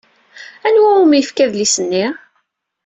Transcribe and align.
Anwa 0.67 0.89
umi 1.03 1.17
yefka 1.19 1.41
adlis-nni? 1.45 2.05